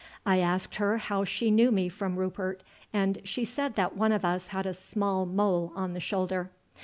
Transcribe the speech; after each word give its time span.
I 0.25 0.39
asked 0.39 0.77
her 0.77 0.97
how 0.97 1.23
she 1.23 1.51
knew 1.51 1.71
me 1.71 1.87
from 1.87 2.15
Rupert, 2.17 2.63
and 2.91 3.21
she 3.23 3.45
said 3.45 3.75
that 3.75 3.95
one 3.95 4.11
of 4.11 4.25
us 4.25 4.47
had 4.47 4.65
a 4.65 4.73
small 4.73 5.27
mole 5.27 5.71
on 5.75 5.93
the 5.93 5.99
shoulder. 5.99 6.49